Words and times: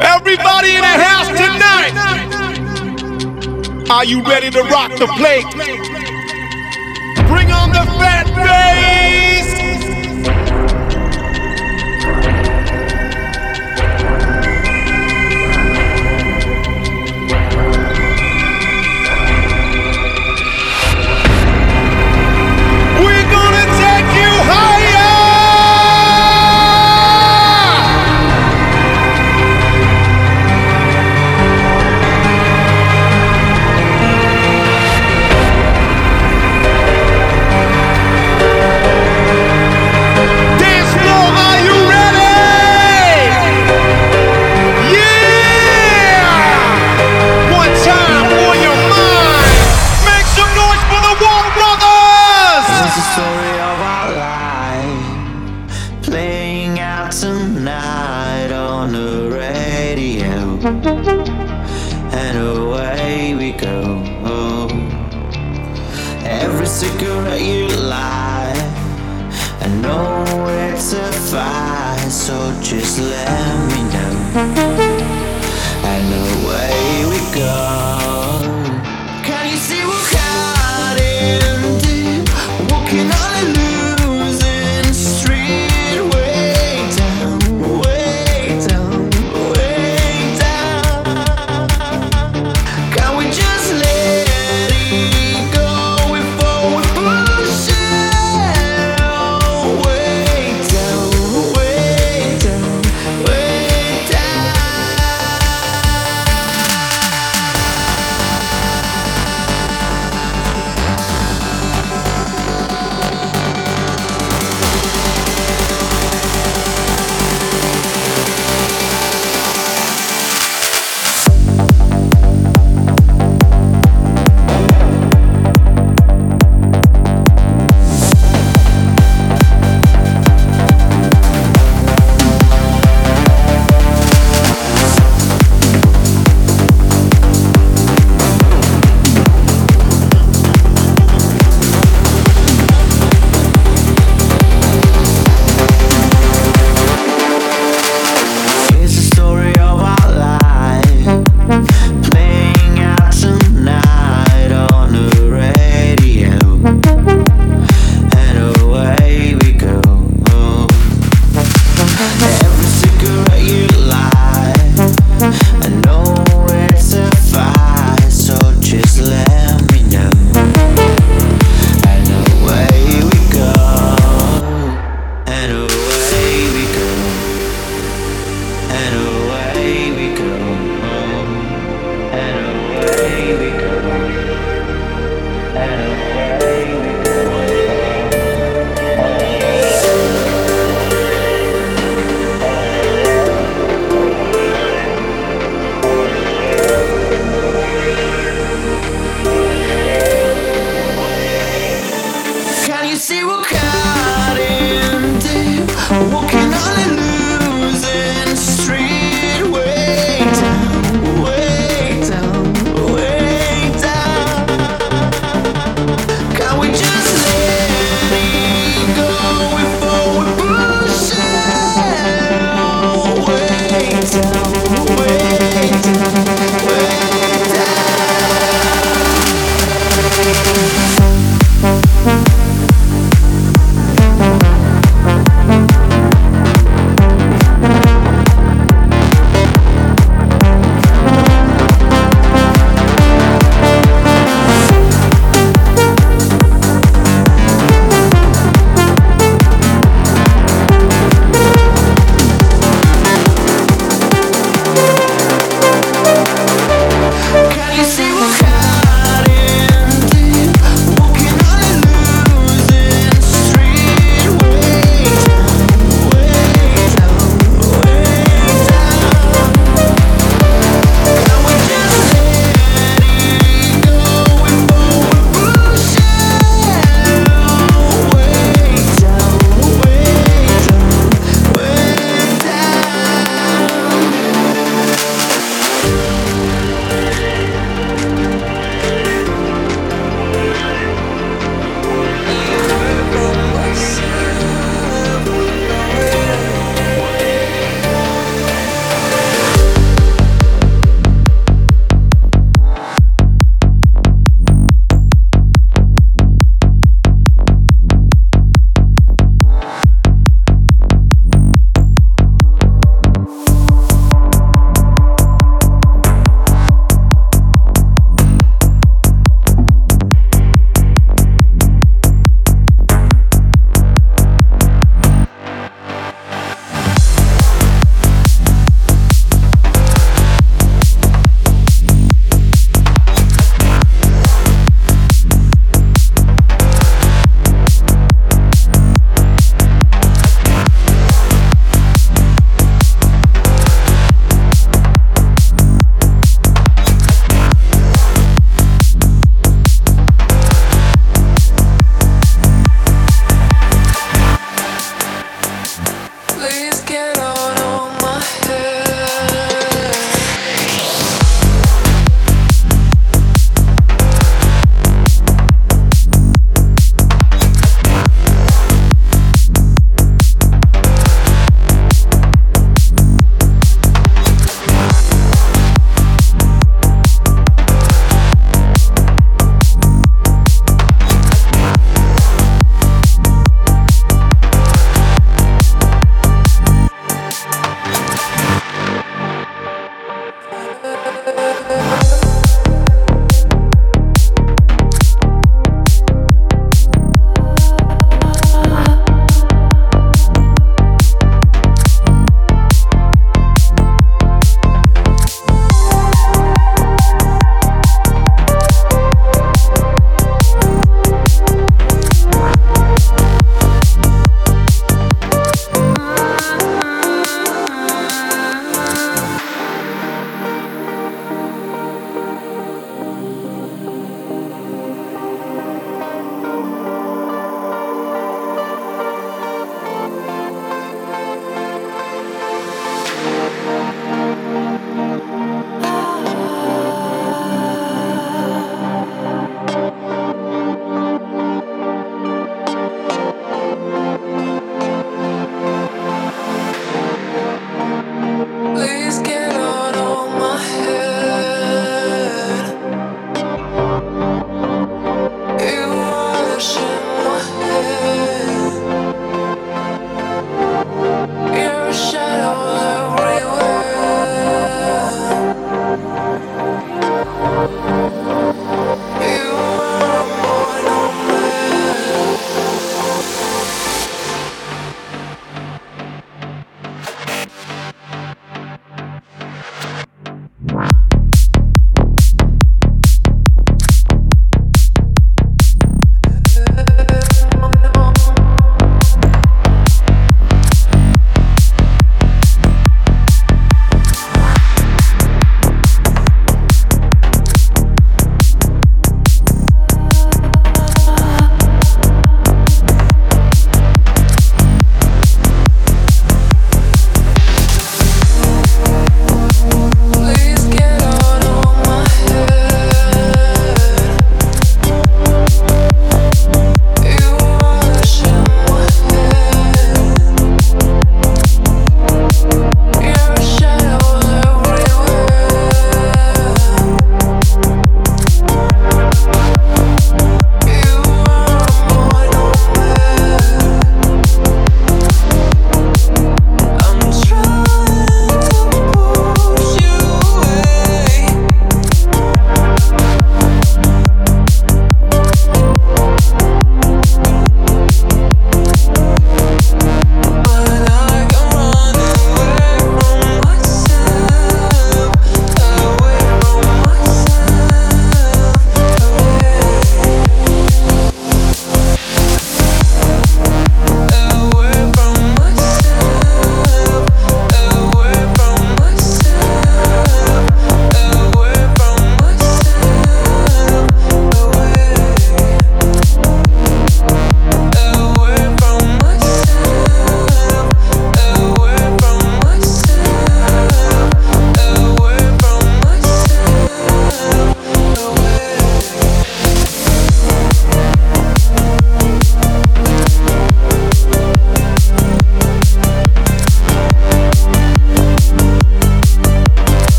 Everybody 0.00 0.70
in 0.70 0.82
the 0.82 0.96
house 1.02 1.26
tonight. 1.30 1.94
Are 3.90 4.04
you 4.04 4.22
ready 4.22 4.50
to 4.50 4.62
rock 4.62 4.92
the 4.98 5.08
plate? 5.16 5.42
Bring 7.26 7.50
on 7.50 7.70
the 7.70 7.84
fat 7.98 8.26
bass. 8.36 8.81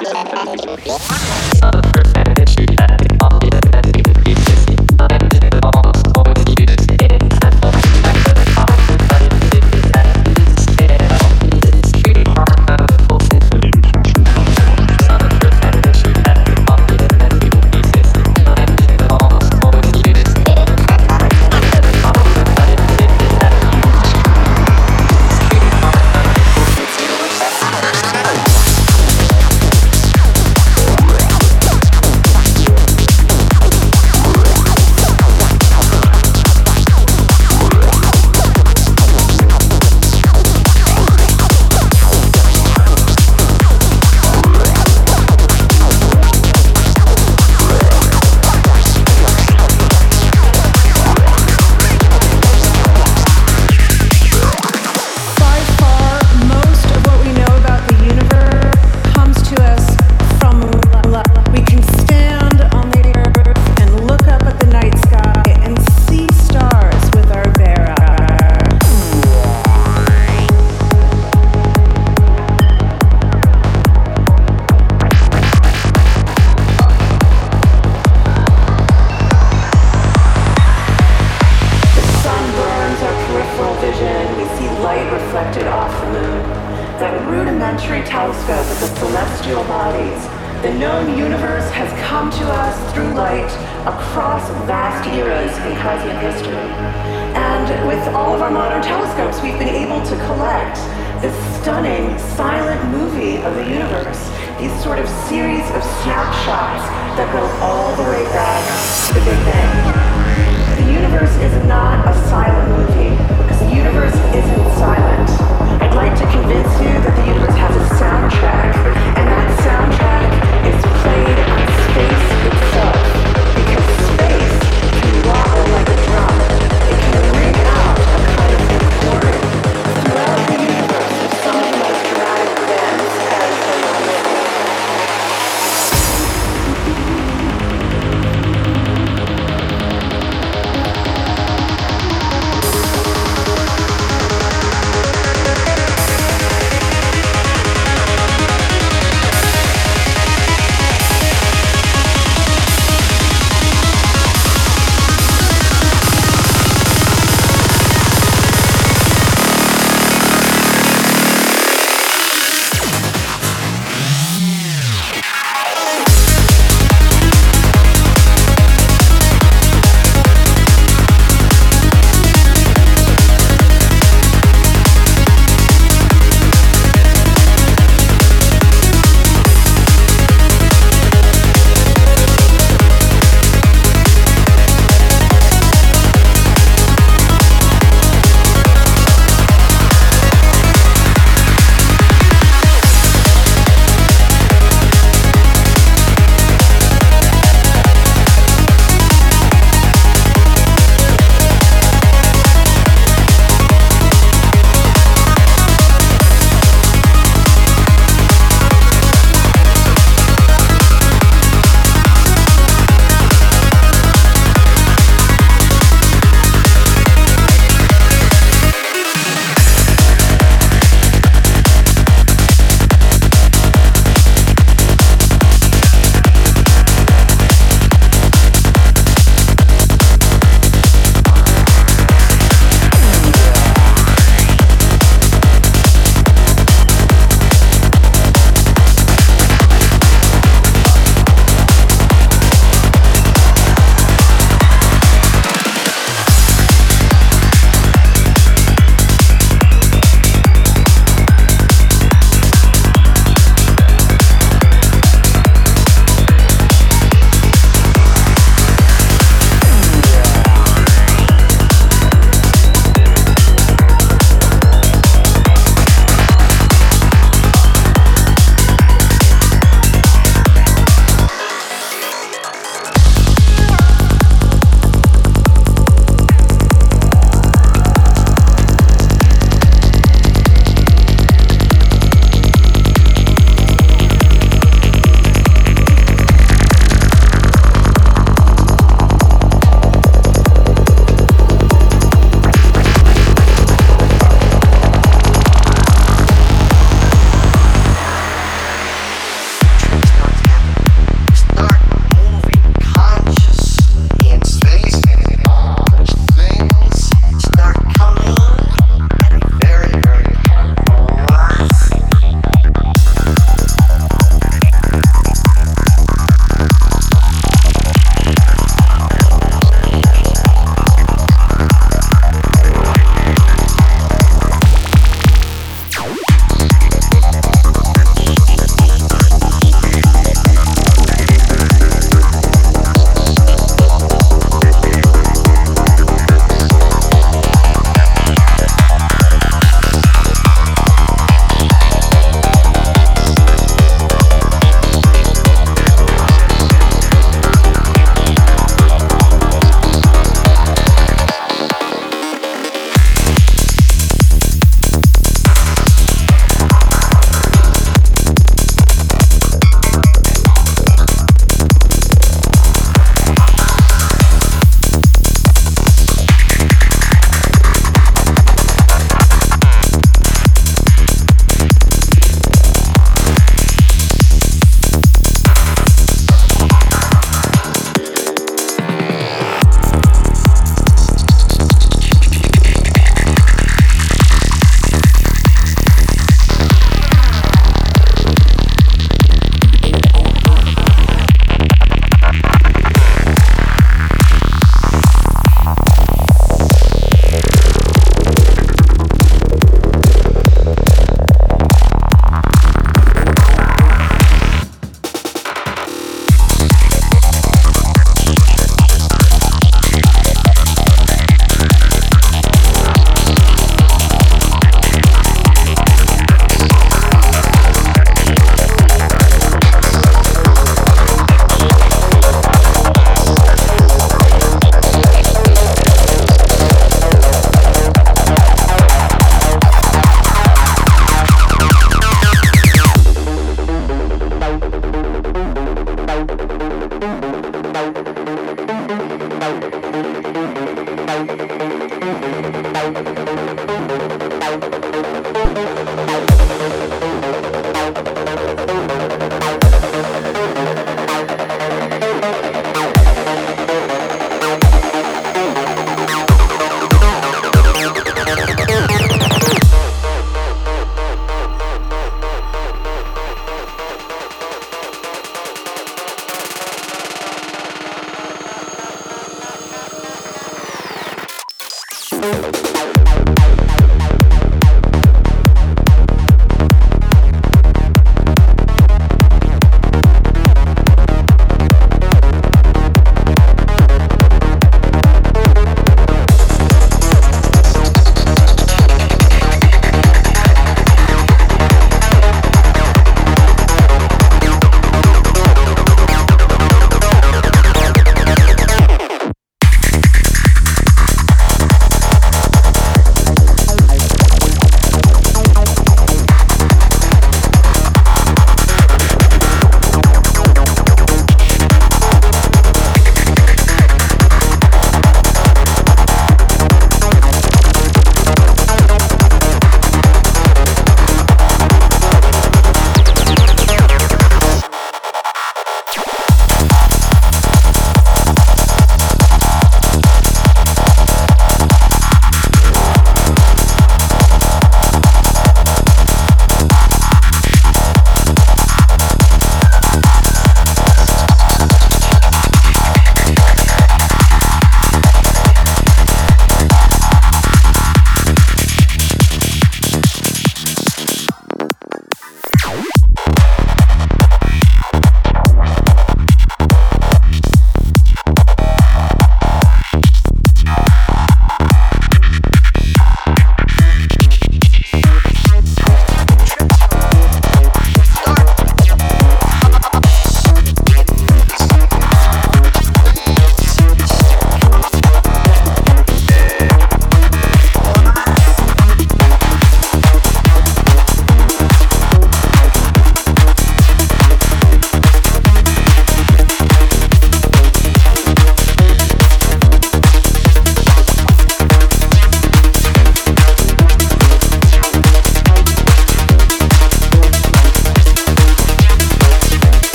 Yeah. 0.00 0.21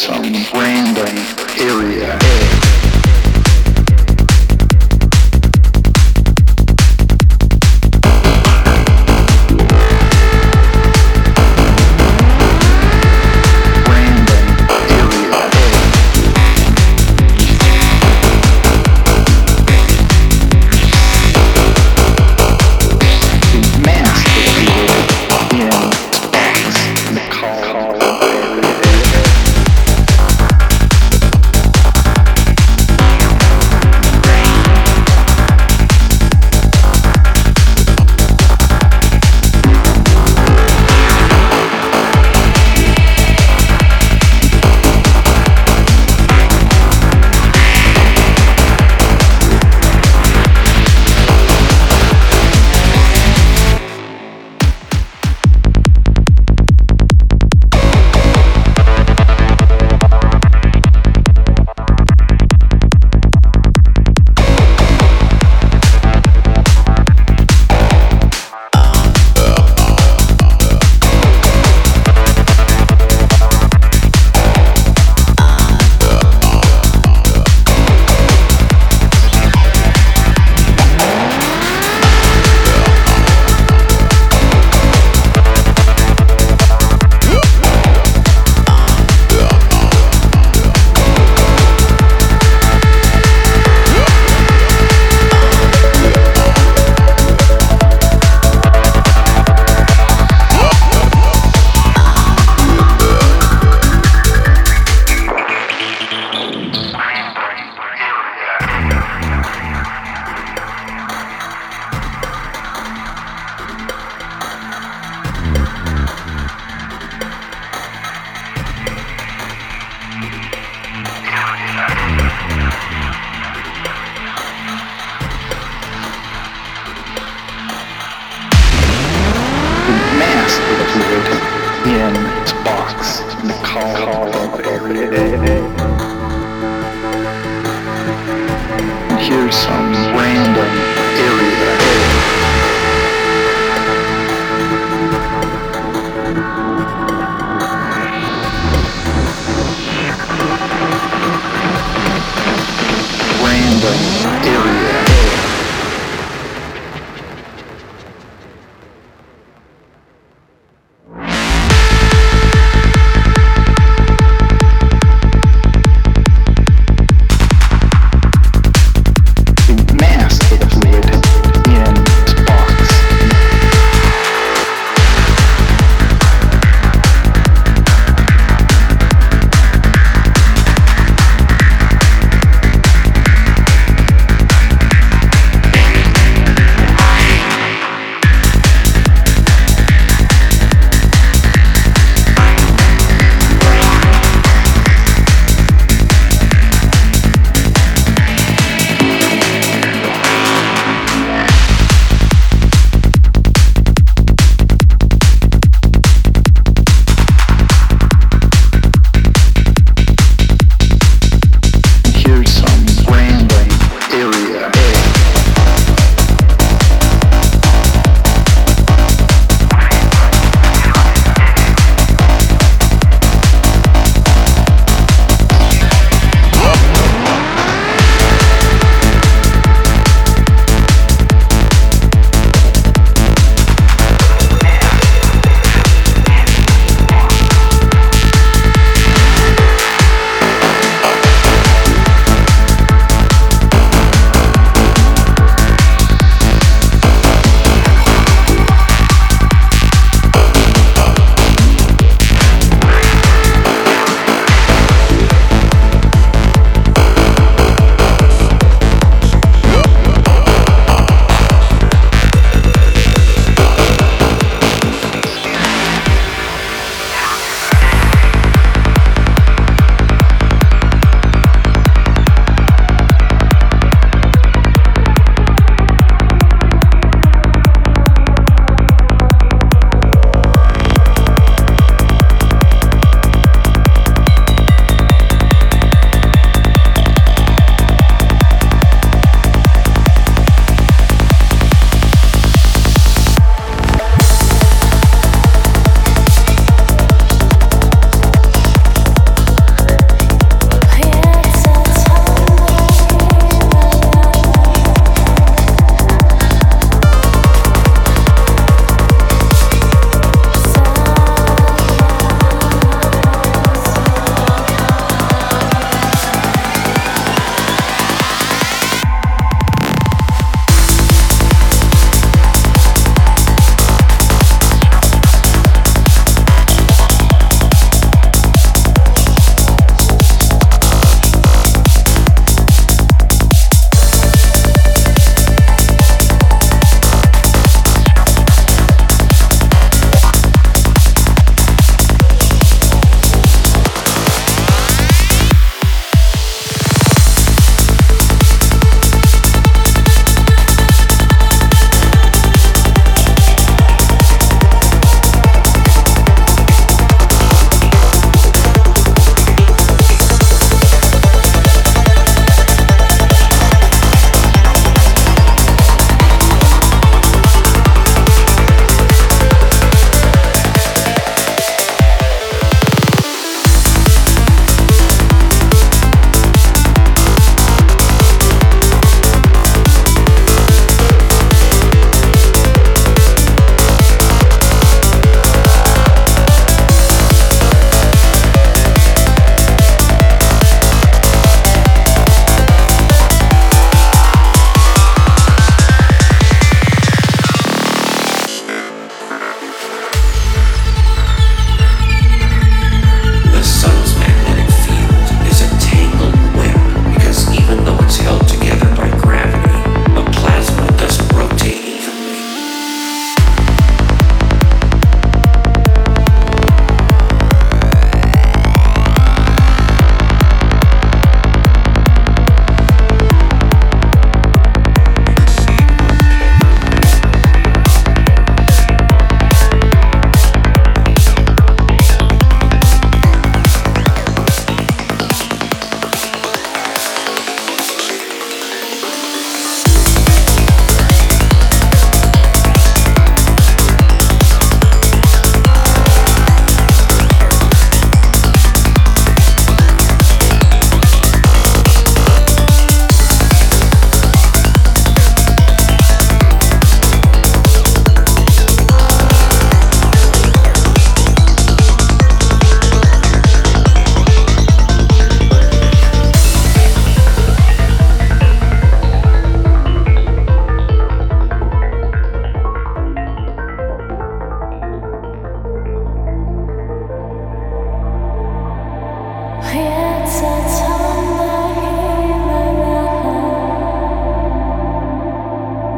some 0.00 0.22
random 0.54 1.14
area. 1.58 2.29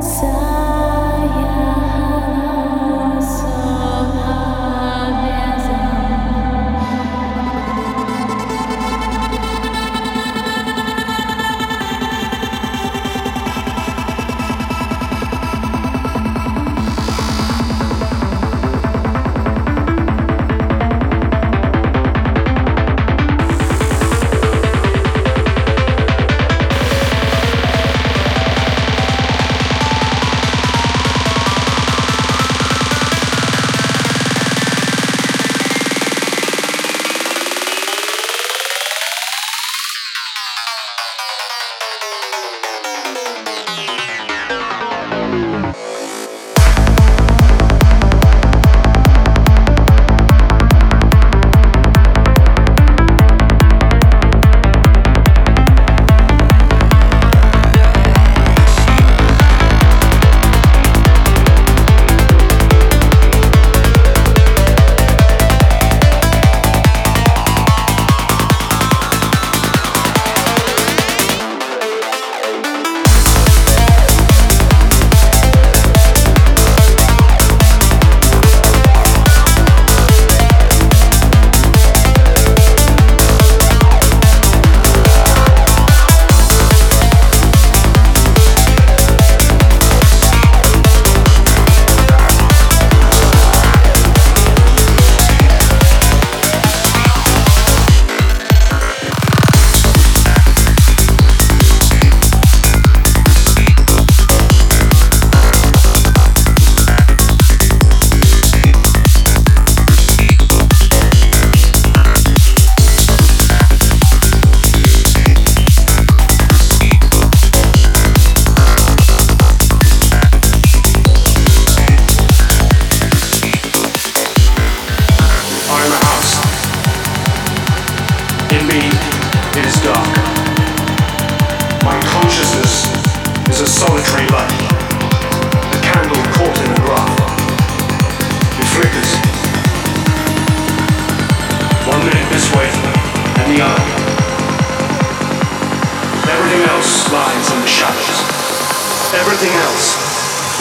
so 0.03 0.32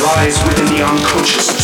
lies 0.04 0.44
within 0.44 0.66
the 0.66 0.84
unconsciousness. 0.84 1.61